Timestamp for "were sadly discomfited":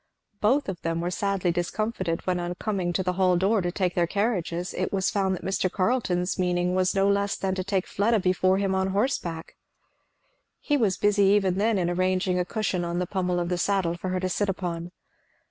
0.99-2.25